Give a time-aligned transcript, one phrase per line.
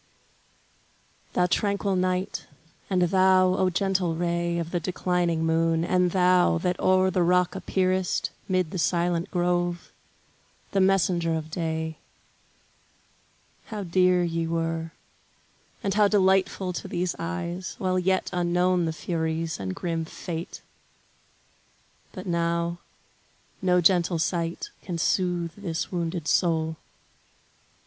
[1.33, 2.47] Thou tranquil night,
[2.89, 7.53] and thou, O gentle ray Of the declining moon; and thou, that o'er The rock
[7.53, 9.91] appearest, 'mid the silent grove,
[10.71, 11.97] The messenger of day;
[13.67, 14.91] how dear ye were,
[15.83, 20.63] And how delightful to these eyes, while yet Unknown the furies, and grim Fate!
[22.11, 22.79] But now,
[23.61, 26.77] No gentle sight can soothe this wounded soul.